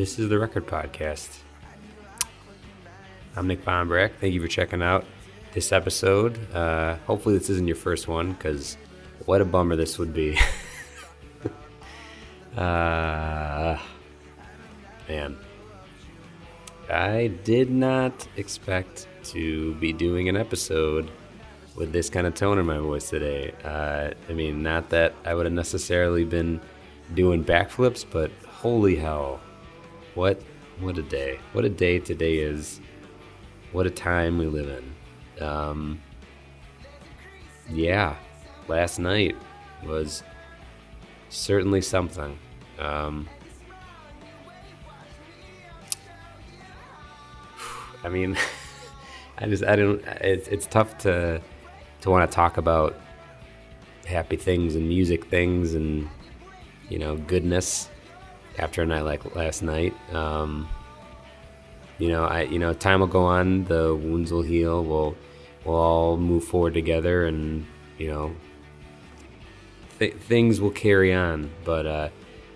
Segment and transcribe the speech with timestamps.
[0.00, 1.40] This is the Record Podcast.
[3.36, 4.12] I'm Nick Bombrack.
[4.18, 5.04] Thank you for checking out
[5.52, 6.38] this episode.
[6.54, 8.78] Uh, hopefully, this isn't your first one because
[9.26, 10.38] what a bummer this would be.
[12.56, 13.76] uh,
[15.06, 15.36] man,
[16.90, 21.10] I did not expect to be doing an episode
[21.76, 23.52] with this kind of tone in my voice today.
[23.62, 26.58] Uh, I mean, not that I would have necessarily been
[27.12, 29.42] doing backflips, but holy hell,
[30.20, 30.42] what
[30.80, 31.38] what a day!
[31.52, 32.78] What a day today is!
[33.72, 35.42] What a time we live in.
[35.42, 36.02] Um,
[37.70, 38.16] yeah,
[38.68, 39.34] last night
[39.82, 40.22] was
[41.30, 42.38] certainly something.
[42.78, 43.30] Um,
[48.04, 48.36] I mean,
[49.38, 50.04] I just I don't.
[50.20, 51.40] It's it's tough to
[52.02, 52.94] to want to talk about
[54.04, 56.10] happy things and music things and
[56.90, 57.88] you know goodness
[58.58, 59.94] after a night like last night.
[60.14, 60.68] Um,
[61.98, 64.84] you know, I you know time will go on, the wounds will heal.
[64.84, 65.16] We'll
[65.64, 67.66] we'll all move forward together, and
[67.98, 68.34] you know
[69.98, 71.50] th- things will carry on.
[71.64, 72.08] But uh,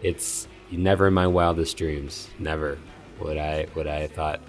[0.03, 2.78] it's never in my wildest dreams, never
[3.20, 4.41] would I would I thought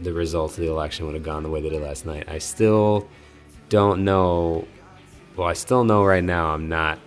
[0.00, 2.28] the results of the election would have gone the way they did last night.
[2.28, 3.08] I still
[3.68, 4.66] don't know.
[5.36, 6.98] Well, I still know right now I'm not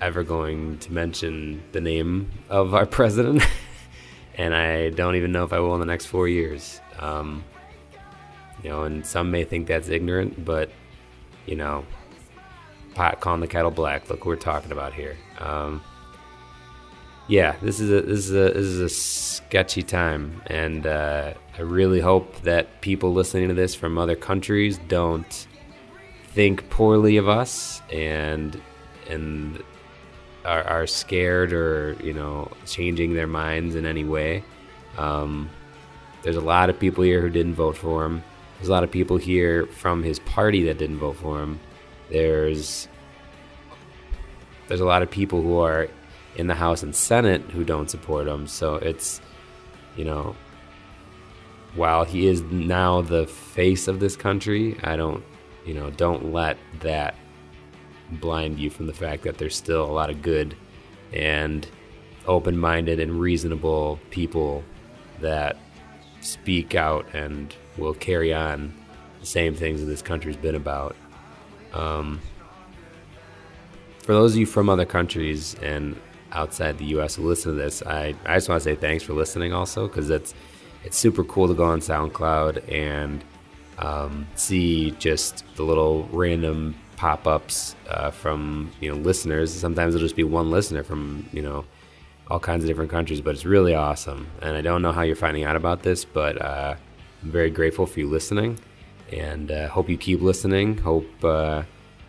[0.00, 3.42] ever going to mention the name of our president,
[4.34, 6.80] and I don't even know if I will in the next four years.
[6.98, 7.44] Um,
[8.62, 10.70] you know, and some may think that's ignorant, but
[11.46, 11.84] you know,
[12.94, 14.08] pot calling the kettle black.
[14.10, 15.16] Look we're talking about here.
[15.38, 15.82] Um,
[17.28, 21.62] yeah, this is a this is a this is a sketchy time, and uh, I
[21.62, 25.46] really hope that people listening to this from other countries don't
[26.32, 28.60] think poorly of us and
[29.08, 29.62] and
[30.44, 34.44] are, are scared or you know changing their minds in any way.
[34.98, 35.50] Um,
[36.22, 38.22] there's a lot of people here who didn't vote for him.
[38.58, 41.60] There's a lot of people here from his party that didn't vote for him.
[42.10, 42.88] There's
[44.68, 45.88] there's a lot of people who are
[46.36, 48.46] in the House and Senate who don't support him.
[48.46, 49.20] So it's
[49.96, 50.36] you know
[51.74, 55.24] while he is now the face of this country, I don't
[55.64, 57.14] you know don't let that
[58.10, 60.54] blind you from the fact that there's still a lot of good
[61.12, 61.66] and
[62.26, 64.62] open minded and reasonable people
[65.20, 65.56] that
[66.20, 68.74] speak out and will carry on
[69.20, 70.96] the same things that this country's been about.
[71.72, 72.20] Um,
[74.02, 76.00] for those of you from other countries and
[76.32, 77.16] outside the U.S.
[77.16, 80.10] who listen to this, I, I just want to say thanks for listening also because
[80.10, 80.34] it's
[80.82, 83.22] it's super cool to go on SoundCloud and
[83.78, 89.50] um, see just the little random pop-ups uh, from you know listeners.
[89.50, 91.64] Sometimes it'll just be one listener from you know
[92.28, 94.26] all kinds of different countries, but it's really awesome.
[94.42, 96.74] And I don't know how you're finding out about this, but uh,
[97.22, 98.58] I'm very grateful for you listening,
[99.10, 100.76] and uh, hope you keep listening.
[100.76, 101.62] Hope uh,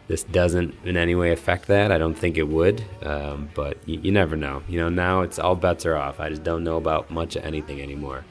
[0.09, 1.89] this doesn't in any way affect that.
[1.89, 4.61] I don't think it would, um, but you, you, never know.
[4.67, 6.19] You know, now it's all bets are off.
[6.19, 8.25] I just don't know about much of anything anymore.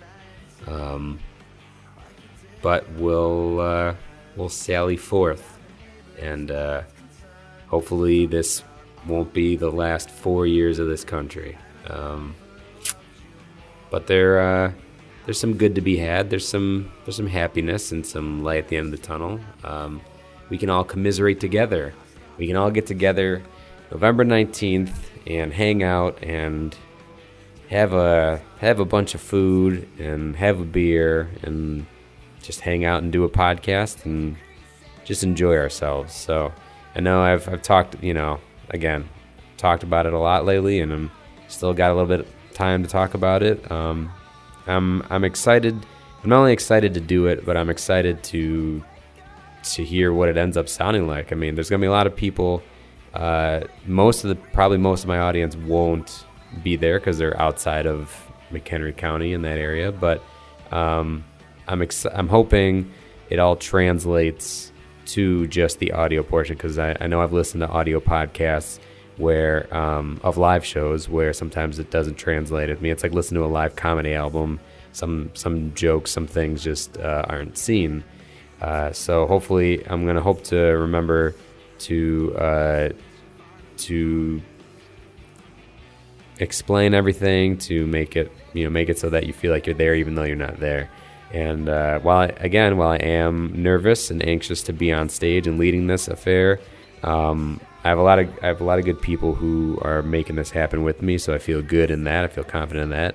[0.66, 1.20] Um,
[2.60, 3.94] but we'll uh,
[4.36, 5.56] we'll sally forth
[6.20, 6.82] and uh,
[7.68, 8.62] hopefully this
[9.06, 11.56] won't be the last four years of this country.
[11.88, 12.34] Um,
[13.90, 14.72] but there, uh,
[15.24, 16.30] there's some good to be had.
[16.30, 19.40] There's some there's some happiness and some light at the end of the tunnel.
[19.64, 20.00] Um,
[20.48, 21.94] we can all commiserate together.
[22.36, 23.42] We can all get together
[23.90, 24.94] November 19th
[25.26, 26.76] and hang out and
[27.68, 31.86] have a have a bunch of food and have a beer and
[32.42, 34.36] just hang out and do a podcast and
[35.04, 36.14] just enjoy ourselves.
[36.14, 36.52] So
[36.94, 38.40] I know I've, I've talked, you know,
[38.70, 39.08] again,
[39.56, 41.10] talked about it a lot lately, and I'm
[41.48, 43.70] still got a little bit of time to talk about it.
[43.70, 44.10] Um,
[44.66, 45.74] I'm I'm excited.
[46.22, 48.82] I'm not only excited to do it, but I'm excited to
[49.62, 51.32] to hear what it ends up sounding like.
[51.32, 52.62] I mean, there's gonna be a lot of people.
[53.14, 56.24] Uh, most of the probably most of my audience won't
[56.62, 59.92] be there because they're outside of McHenry County in that area.
[59.92, 60.22] But
[60.70, 61.24] um,
[61.66, 62.92] I'm ex- I'm hoping
[63.28, 64.72] it all translates
[65.10, 68.78] to just the audio portion because I, I, know I've listened to audio podcasts
[69.16, 72.70] where um, of live shows where sometimes it doesn't translate.
[72.70, 74.60] I mean, it's like listening to a live comedy album.
[74.92, 78.02] Some some jokes, some things just uh, aren't seen.
[78.60, 81.34] Uh, so hopefully, I'm gonna hope to remember
[81.80, 82.88] to uh,
[83.78, 84.42] to
[86.38, 89.74] explain everything to make it you know make it so that you feel like you're
[89.74, 90.90] there even though you're not there.
[91.32, 95.46] And uh, while I, again, while I am nervous and anxious to be on stage
[95.46, 96.60] and leading this affair,
[97.02, 100.02] um, I have a lot of I have a lot of good people who are
[100.02, 101.18] making this happen with me.
[101.18, 102.24] So I feel good in that.
[102.24, 103.14] I feel confident in that.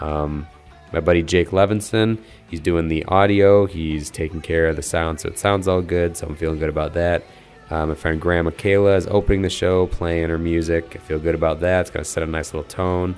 [0.00, 0.46] Um,
[0.92, 2.18] my buddy Jake Levinson,
[2.48, 3.66] he's doing the audio.
[3.66, 6.16] He's taking care of the sound, so it sounds all good.
[6.16, 7.24] So I'm feeling good about that.
[7.70, 10.94] Uh, my friend Grammaw Michaela is opening the show, playing her music.
[10.94, 11.80] I feel good about that.
[11.82, 13.16] It's going to set a nice little tone.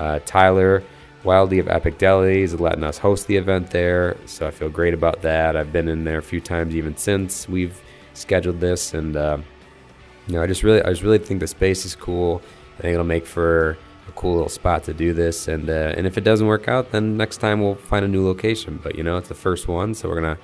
[0.00, 0.82] Uh, Tyler
[1.24, 4.92] Wildly of Epic Deli is letting us host the event there, so I feel great
[4.92, 5.56] about that.
[5.56, 7.80] I've been in there a few times even since we've
[8.14, 9.38] scheduled this, and uh,
[10.26, 12.42] you know, I just really, I just really think the space is cool.
[12.78, 13.78] I think it'll make for
[14.08, 16.90] a cool little spot to do this, and uh, and if it doesn't work out,
[16.90, 18.80] then next time we'll find a new location.
[18.82, 20.38] But you know, it's the first one, so we're gonna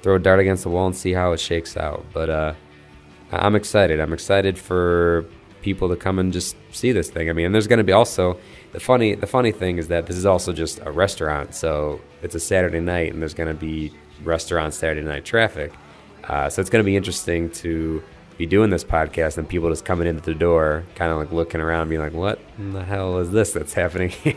[0.00, 2.06] throw a dart against the wall and see how it shakes out.
[2.14, 2.54] But uh,
[3.32, 4.00] I'm excited.
[4.00, 5.26] I'm excited for
[5.62, 7.30] people to come and just see this thing.
[7.30, 8.38] I mean, there's going to be also
[8.72, 12.34] the funny the funny thing is that this is also just a restaurant, so it's
[12.34, 13.92] a Saturday night, and there's going to be
[14.24, 15.72] restaurant Saturday night traffic.
[16.24, 18.02] Uh, so it's going to be interesting to
[18.38, 21.60] be doing this podcast and people just coming into the door, kind of like looking
[21.60, 24.36] around, being like, "What in the hell is this that's happening here?"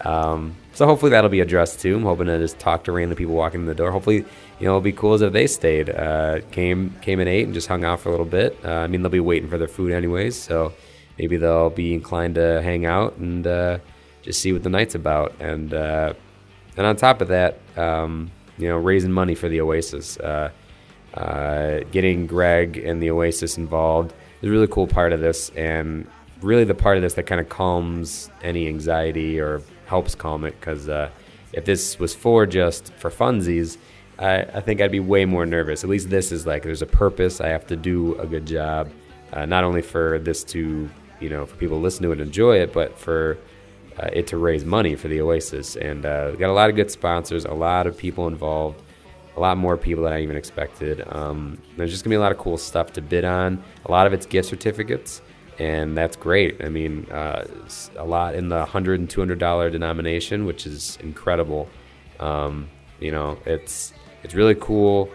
[0.00, 1.96] um, so hopefully that'll be addressed too.
[1.96, 3.92] I'm hoping to just talk to random people walking in the door.
[3.92, 7.44] Hopefully, you know, it'll be cool as if they stayed, uh, came came at eight
[7.44, 8.58] and just hung out for a little bit.
[8.64, 10.72] Uh, I mean, they'll be waiting for their food anyways, so
[11.18, 13.78] maybe they'll be inclined to hang out and uh,
[14.22, 15.34] just see what the night's about.
[15.40, 16.14] And uh,
[16.76, 20.50] and on top of that, um, you know, raising money for the Oasis, uh,
[21.14, 24.12] uh, getting Greg and the Oasis involved
[24.42, 26.06] is a really cool part of this, and
[26.42, 30.58] really the part of this that kind of calms any anxiety or helps calm it.
[30.58, 31.10] Because uh,
[31.52, 33.78] if this was for just for funsies.
[34.16, 35.82] I, I think I'd be way more nervous.
[35.82, 37.40] At least this is like there's a purpose.
[37.40, 38.88] I have to do a good job,
[39.32, 40.88] uh, not only for this to
[41.20, 43.38] you know, for people to listen to it and enjoy it, but for
[43.98, 45.76] uh, it to raise money for the Oasis.
[45.76, 48.82] And uh, got a lot of good sponsors, a lot of people involved,
[49.36, 51.04] a lot more people than I even expected.
[51.08, 53.62] Um, there's just gonna be a lot of cool stuff to bid on.
[53.84, 55.22] A lot of it's gift certificates,
[55.58, 56.64] and that's great.
[56.64, 57.46] I mean, uh,
[57.96, 61.68] a lot in the hundred and two hundred dollar denomination, which is incredible.
[62.20, 62.68] Um,
[63.00, 65.10] you know, it's it's really cool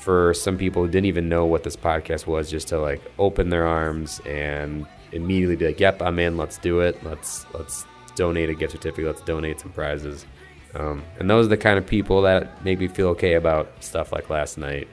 [0.00, 3.48] for some people who didn't even know what this podcast was, just to like open
[3.50, 6.36] their arms and immediately be like, "Yep, I'm in.
[6.36, 7.02] Let's do it.
[7.04, 9.06] Let's let's donate a gift certificate.
[9.06, 10.26] Let's donate some prizes."
[10.74, 14.12] Um, and those are the kind of people that make me feel okay about stuff
[14.12, 14.88] like last night.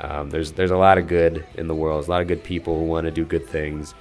[0.00, 1.98] Um, there's there's a lot of good in the world.
[1.98, 3.94] There's a lot of good people who want to do good things,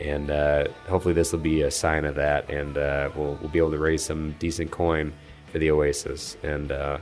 [0.00, 2.50] and uh, hopefully this will be a sign of that.
[2.50, 5.12] And uh, we'll we'll be able to raise some decent coin
[5.50, 6.36] for the Oasis.
[6.42, 6.98] And uh,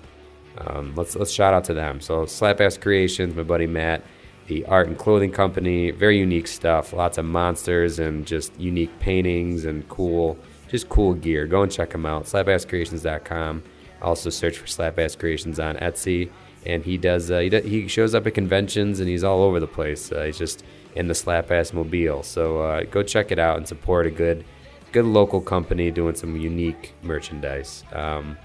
[0.58, 2.00] um, let's let's shout out to them.
[2.00, 4.02] So Slap Creations, my buddy Matt
[4.50, 5.92] the art and clothing company.
[5.92, 6.92] Very unique stuff.
[6.92, 10.36] Lots of monsters and just unique paintings and cool,
[10.68, 11.46] just cool gear.
[11.46, 12.24] Go and check them out.
[12.24, 13.62] SlapAssCreations.com.
[14.02, 16.30] Also search for Slap Creations on Etsy.
[16.66, 19.60] And he does, uh, he, does, he shows up at conventions and he's all over
[19.60, 20.10] the place.
[20.10, 20.64] Uh, he's just
[20.96, 22.24] in the Slap Ass Mobile.
[22.24, 24.44] So uh, go check it out and support a good,
[24.90, 27.84] good local company doing some unique merchandise.
[27.92, 28.36] Um,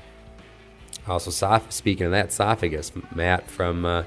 [1.07, 1.31] also,
[1.69, 4.03] speaking of that, Sophagus, Matt from uh,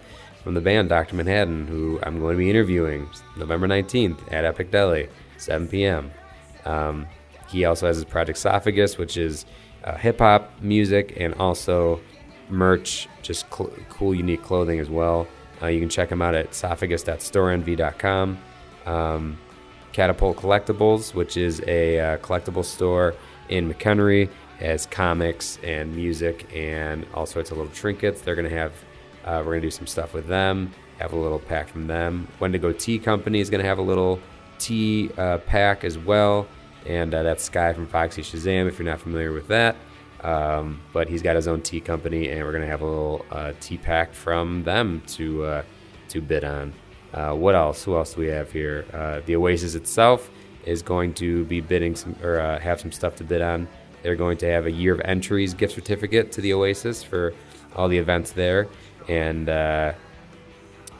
[0.49, 1.15] from the band Dr.
[1.15, 3.07] Manhattan, who I'm going to be interviewing
[3.37, 6.11] November 19th at Epic Deli, 7 p.m.
[6.65, 7.07] Um,
[7.49, 9.45] he also has his project Sophagus, which is
[9.85, 12.01] uh, hip hop music and also
[12.49, 15.29] merch, just cl- cool, unique clothing as well.
[15.61, 18.39] Uh, you can check him out at sophagus.storenvy.com.
[18.87, 19.39] Um,
[19.93, 23.15] Catapult Collectibles, which is a uh, collectible store
[23.51, 24.31] in McHenry,
[24.61, 28.23] has comics and music and all sorts of little trinkets.
[28.23, 28.73] They're going to have
[29.29, 30.73] uh, we're gonna do some stuff with them.
[30.99, 32.27] Have a little pack from them.
[32.41, 34.19] Wendigo Tea Company is gonna have a little
[34.59, 36.49] tea uh, pack as well,
[36.87, 38.67] and uh, that's Sky from Foxy Shazam.
[38.67, 39.77] If you're not familiar with that,
[40.23, 43.53] um, but he's got his own tea company, and we're gonna have a little uh,
[43.61, 45.63] tea pack from them to uh,
[46.09, 46.73] to bid on.
[47.13, 47.85] Uh, what else?
[47.85, 48.87] Who else do we have here?
[49.27, 50.31] the Oasis itself
[50.65, 53.69] is going to be bidding some or have some stuff to bid on.
[54.03, 57.35] They're going to have a year of entries gift certificate to the Oasis for
[57.77, 58.69] all the events there
[59.09, 59.93] and uh,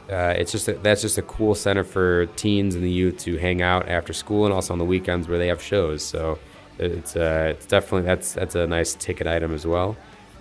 [0.09, 3.37] uh, it's just a, that's just a cool center for teens and the youth to
[3.37, 6.03] hang out after school and also on the weekends where they have shows.
[6.03, 6.39] So
[6.79, 9.95] it's uh, it's definitely that's that's a nice ticket item as well.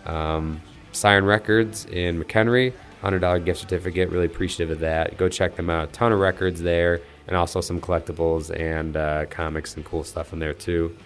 [0.06, 2.72] Um, Siren Records in McHenry,
[3.02, 4.08] hundred dollar gift certificate.
[4.08, 5.18] Really appreciative of that.
[5.18, 5.88] Go check them out.
[5.88, 10.32] A ton of records there, and also some collectibles and uh, comics and cool stuff
[10.32, 10.96] in there too.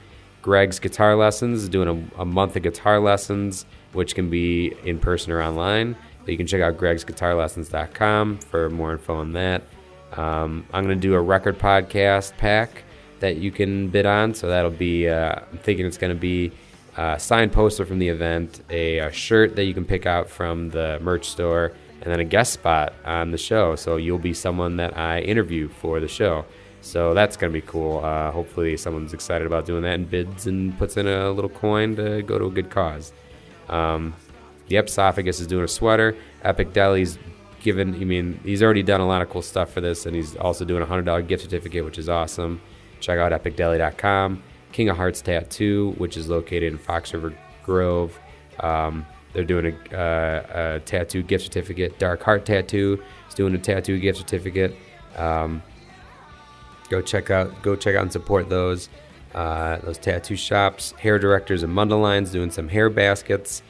[0.41, 5.33] Greg's Guitar Lessons doing a, a month of guitar lessons, which can be in person
[5.33, 5.97] or online.
[6.27, 9.63] You can check out gregsguitarlessons.com for more info on that.
[10.13, 12.85] Um, I'm going to do a record podcast pack
[13.21, 14.35] that you can bid on.
[14.35, 16.53] So that'll be, uh, I'm thinking it's going to be
[16.97, 20.71] a signed poster from the event, a, a, shirt that you can pick out from
[20.71, 23.77] the merch store, and then a guest spot on the show.
[23.77, 26.45] So you'll be someone that I interview for the show.
[26.83, 28.05] So that's gonna be cool.
[28.05, 31.95] Uh, hopefully, someone's excited about doing that and bids and puts in a little coin
[31.95, 33.13] to go to a good cause.
[33.69, 34.15] Um,
[34.73, 36.17] the Esophagus is doing a sweater.
[36.43, 37.19] Epic Deli's
[37.61, 37.95] given.
[37.95, 40.65] I mean, he's already done a lot of cool stuff for this, and he's also
[40.65, 42.61] doing a hundred dollar gift certificate, which is awesome.
[43.01, 44.43] Check out epicdeli.com.
[44.73, 48.19] King of Hearts Tattoo, which is located in Fox River Grove.
[48.61, 51.99] Um, they're doing a, uh, a, tattoo gift certificate.
[51.99, 54.75] Dark Heart Tattoo is doing a tattoo gift certificate.
[55.17, 55.63] Um,
[56.89, 58.89] go check out go check out and support those
[59.35, 60.93] uh, those tattoo shops.
[60.93, 63.63] Hair directors and Mundeleins doing some hair baskets,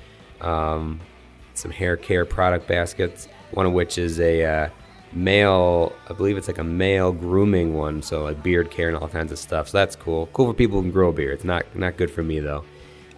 [0.42, 1.00] um,
[1.54, 3.28] some hair care product baskets.
[3.52, 4.68] One of which is a uh,
[5.12, 9.08] male, I believe it's like a male grooming one, so like beard care and all
[9.08, 9.68] kinds of stuff.
[9.68, 10.26] So that's cool.
[10.32, 11.34] Cool for people who can grow a beard.
[11.34, 12.64] It's not not good for me though.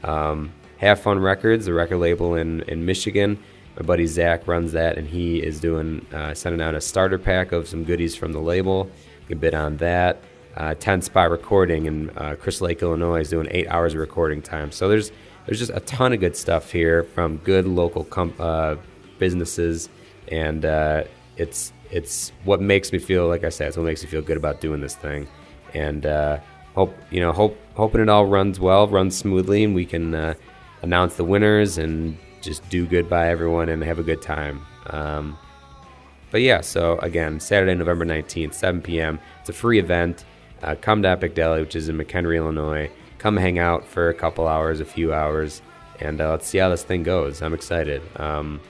[0.03, 3.39] Um, Have Fun Records, the record label in in Michigan.
[3.77, 7.53] My buddy Zach runs that, and he is doing uh, sending out a starter pack
[7.53, 8.91] of some goodies from the label.
[9.23, 10.21] You can bid on that.
[10.57, 14.41] Uh, 10 spot recording in uh, Crystal Lake, Illinois is doing eight hours of recording
[14.41, 14.71] time.
[14.71, 15.11] So there's
[15.47, 18.77] there's just a ton of good stuff here from good local com- uh,
[19.19, 19.89] businesses,
[20.29, 21.05] and uh,
[21.37, 24.37] it's it's what makes me feel like I said, it's what makes me feel good
[24.37, 25.29] about doing this thing,
[25.75, 26.39] and uh,
[26.75, 30.35] hope you know hope hoping it all runs well, runs smoothly, and we can uh,
[30.83, 34.65] announce the winners and just do good by everyone and have a good time.
[34.91, 35.39] Um,
[36.31, 39.21] but yeah, so again, Saturday, November 19th, 7 p.m.
[39.41, 40.25] It's a free event.
[40.63, 42.91] Uh, come to Epic Deli, which is in McHenry, Illinois.
[43.25, 45.63] Come hang out for a couple hours, a few hours,
[45.99, 47.41] and uh, let's see how this thing goes.
[47.41, 48.03] I'm excited.
[48.21, 48.61] Um,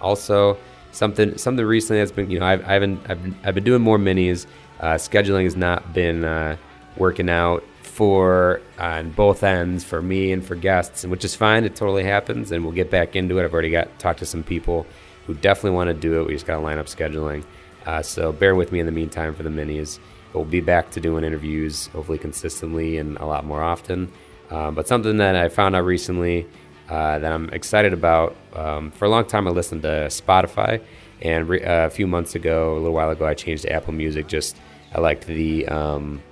[0.00, 0.58] also,
[0.90, 3.96] something something recently that's been you know I've, I haven't I've, I've been doing more
[3.96, 4.46] minis.
[4.80, 6.56] Uh, scheduling has not been uh,
[6.96, 11.62] working out for on both ends for me and for guests, and which is fine.
[11.62, 13.44] It totally happens, and we'll get back into it.
[13.44, 14.88] I've already got talked to some people
[15.28, 16.26] who definitely want to do it.
[16.26, 17.44] We just got to line up scheduling.
[17.86, 20.00] Uh, so bear with me in the meantime for the minis.
[20.34, 24.10] We'll be back to doing interviews, hopefully consistently and a lot more often.
[24.50, 26.46] Um, but something that I found out recently
[26.88, 28.36] uh, that I'm excited about.
[28.54, 30.82] Um, for a long time, I listened to Spotify,
[31.22, 33.94] and re- uh, a few months ago, a little while ago, I changed to Apple
[33.94, 34.26] Music.
[34.26, 34.56] Just
[34.94, 36.22] I liked the um,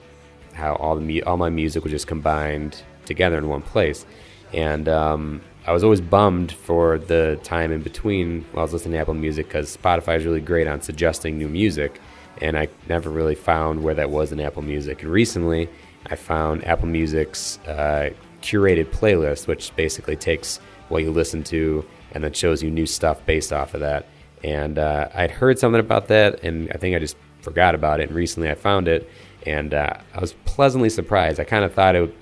[0.53, 4.05] how all the mu- all my music was just combined together in one place,
[4.53, 8.93] and um, I was always bummed for the time in between while I was listening
[8.93, 12.01] to Apple Music because Spotify is really great on suggesting new music,
[12.41, 15.03] and I never really found where that was in Apple Music.
[15.03, 15.69] And recently,
[16.07, 18.11] I found Apple Music's uh,
[18.41, 20.59] curated playlist, which basically takes
[20.89, 24.07] what you listen to and then shows you new stuff based off of that.
[24.45, 28.09] And uh, I'd heard something about that, and I think I just forgot about it.
[28.09, 29.09] And recently, I found it,
[29.47, 31.39] and uh, I was pleasantly surprised.
[31.39, 32.15] I kind of thought it, would,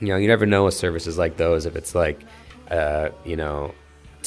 [0.00, 2.20] you know, you never know with services like those if it's like,
[2.70, 3.74] uh, you know,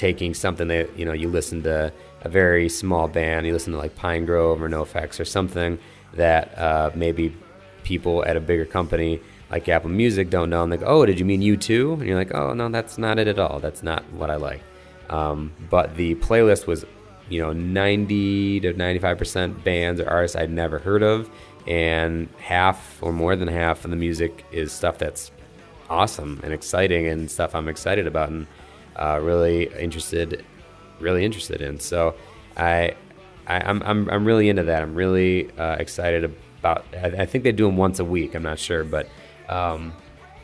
[0.01, 1.93] taking something that you know you listen to
[2.24, 5.77] a very small band, you listen to like Pinegrove or NoFX or something
[6.13, 7.36] that uh, maybe
[7.84, 10.63] people at a bigger company like Apple Music don't know.
[10.63, 12.00] And they go, oh, did you mean U2?
[12.00, 13.60] And you're like, oh, no, that's not it at all.
[13.60, 14.63] That's not what I like.
[15.12, 16.84] Um, but the playlist was,
[17.29, 21.29] you know, 90 to 95% bands or artists I'd never heard of.
[21.67, 25.31] And half or more than half of the music is stuff that's
[25.91, 28.48] awesome and exciting and stuff I'm excited about and
[28.95, 30.45] uh, really interested,
[31.00, 31.79] really interested in.
[31.79, 32.15] So
[32.57, 32.95] I,
[33.48, 34.81] I am I'm, I'm, I'm really into that.
[34.83, 36.24] I'm really uh, excited
[36.60, 36.86] about.
[36.93, 38.36] I, I think they do them once a week.
[38.36, 39.10] I'm not sure, but
[39.50, 39.93] um,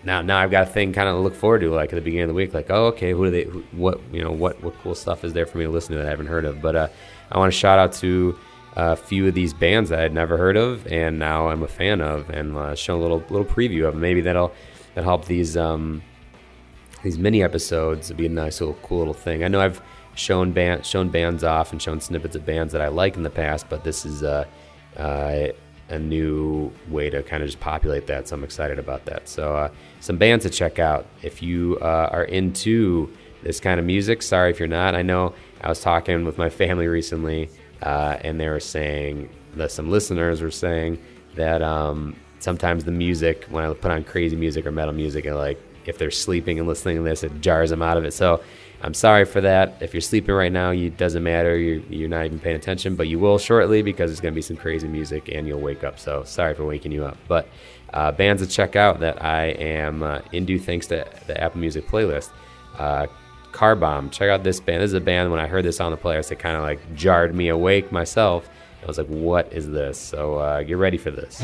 [0.04, 2.24] now, now I've got a thing kind of look forward to, like at the beginning
[2.24, 4.78] of the week, like, oh, okay, who do they, who, what, you know, what, what
[4.82, 6.62] cool stuff is there for me to listen to that I haven't heard of?
[6.62, 6.88] But uh,
[7.32, 8.38] I want to shout out to
[8.76, 12.00] a few of these bands that I'd never heard of, and now I'm a fan
[12.00, 14.02] of, and uh, show a little little preview of them.
[14.02, 14.54] Maybe that'll
[14.94, 16.04] that help these um,
[17.08, 19.42] these mini episodes would be a nice little cool little thing.
[19.46, 19.82] I know I've
[20.16, 23.30] shown band shown bands off and shown snippets of bands that I like in the
[23.30, 24.44] past, but this is uh,
[24.98, 25.48] uh,
[25.88, 28.28] a new way to kind of just populate that.
[28.28, 29.30] So I'm excited about that.
[29.30, 29.70] So uh,
[30.02, 33.10] some bands to check out if you uh, are into
[33.42, 34.22] this kind of music.
[34.22, 34.94] Sorry if you're not.
[34.94, 37.50] I know I was talking with my family recently,
[37.84, 41.02] uh, and they were saying that some listeners were saying
[41.36, 45.38] that um, sometimes the music when I put on crazy music or metal music, and
[45.38, 48.14] like if they're sleeping and listening to this, it jars them out of it.
[48.14, 48.42] So
[48.82, 49.78] I'm sorry for that.
[49.82, 51.58] If you're sleeping right now, it doesn't matter.
[51.58, 54.42] You're, you're not even paying attention, but you will shortly because it's going to be
[54.42, 56.00] some crazy music and you'll wake up.
[56.00, 57.18] So sorry for waking you up.
[57.28, 57.48] But
[57.94, 61.88] uh, bands to check out that I am uh, into thanks to the Apple Music
[61.88, 62.30] playlist.
[62.78, 63.08] Uh,
[63.52, 64.12] Car Bomb.
[64.12, 64.84] Check out this band.
[64.84, 66.80] This is a band when I heard this on the playlist, it kind of like
[66.94, 68.48] jarred me awake myself.
[68.84, 69.98] I was like, what is this?
[69.98, 71.42] So uh, get ready for this.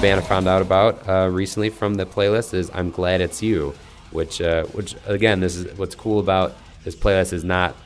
[0.00, 3.74] Band I found out about uh, recently from the playlist is "I'm Glad It's You,"
[4.12, 7.76] which, uh, which again, this is what's cool about this playlist is not.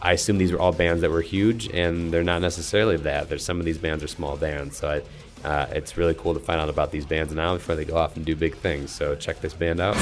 [0.00, 3.28] I assume these were all bands that were huge, and they're not necessarily that.
[3.28, 5.02] There's some of these bands are small bands, so I,
[5.48, 8.16] uh, it's really cool to find out about these bands now before they go off
[8.16, 8.90] and do big things.
[8.90, 9.96] So check this band out.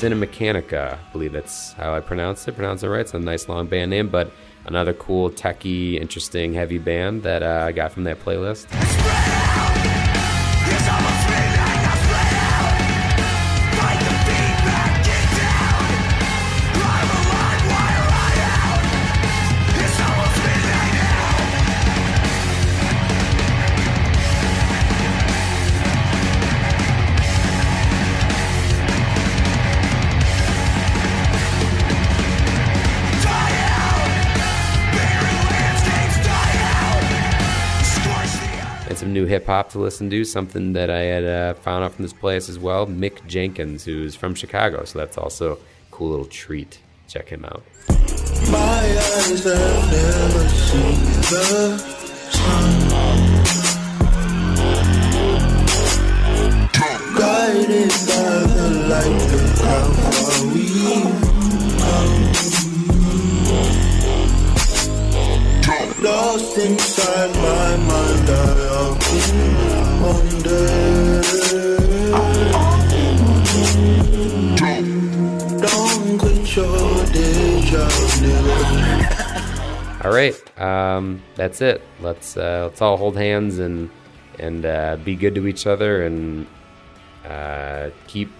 [0.00, 2.56] Cinemechanica, I believe that's how I pronounce it.
[2.56, 3.02] Pronounce it right.
[3.02, 4.32] It's a nice long band name, but
[4.64, 9.39] another cool, techy, interesting, heavy band that uh, I got from that playlist.
[39.10, 42.04] Some new hip hop to listen to, something that I had uh, found out from
[42.04, 42.86] this place as well.
[42.86, 45.58] Mick Jenkins, who's from Chicago, so that's also a
[45.90, 46.78] cool little treat.
[47.08, 47.64] Check him out.
[66.02, 68.30] Lost inside my mind,
[80.04, 81.82] all right, um, that's it.
[82.00, 83.90] Let's uh, let's all hold hands and
[84.38, 86.46] and uh, be good to each other and
[87.24, 88.30] uh, keep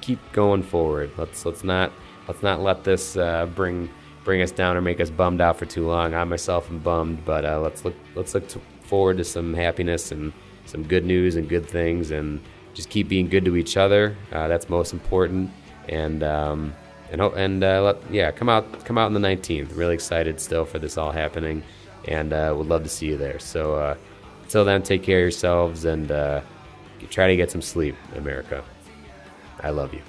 [0.00, 1.12] keep going forward.
[1.16, 1.92] Let's let's not
[2.26, 3.88] let's not let this uh, bring
[4.24, 6.14] bring us down or make us bummed out for too long.
[6.14, 10.10] I myself am bummed, but uh, let's look let's look to, forward to some happiness
[10.10, 10.32] and
[10.66, 12.40] some good news and good things, and
[12.74, 14.16] just keep being good to each other.
[14.32, 15.50] Uh, that's most important.
[15.88, 16.74] And um,
[17.10, 19.76] and and uh, let, yeah, come out come out on the 19th.
[19.76, 21.62] Really excited still for this all happening,
[22.06, 23.38] and uh, would love to see you there.
[23.38, 23.96] So uh,
[24.42, 26.40] until then, take care of yourselves and uh,
[27.10, 28.64] try to get some sleep, America.
[29.60, 30.02] I love you.